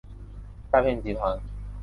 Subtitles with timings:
[0.71, 1.39] 诈骗集团